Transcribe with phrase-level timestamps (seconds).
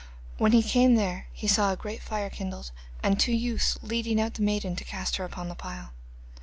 [0.39, 2.71] When he came there he saw a great fire kindled,
[3.03, 5.91] and two youths leading out the maiden to cast her upon the pile.